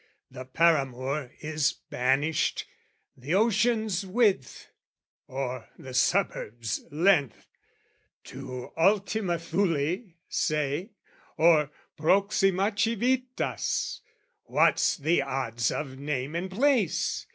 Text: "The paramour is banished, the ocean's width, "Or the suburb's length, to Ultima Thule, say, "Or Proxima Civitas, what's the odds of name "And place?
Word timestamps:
"The 0.31 0.45
paramour 0.45 1.31
is 1.41 1.73
banished, 1.73 2.65
the 3.15 3.35
ocean's 3.35 4.03
width, 4.03 4.71
"Or 5.27 5.69
the 5.77 5.93
suburb's 5.93 6.83
length, 6.89 7.45
to 8.23 8.71
Ultima 8.77 9.37
Thule, 9.37 10.13
say, 10.27 10.93
"Or 11.37 11.69
Proxima 11.97 12.73
Civitas, 12.75 14.01
what's 14.45 14.97
the 14.97 15.21
odds 15.21 15.69
of 15.69 15.99
name 15.99 16.33
"And 16.33 16.49
place? 16.49 17.27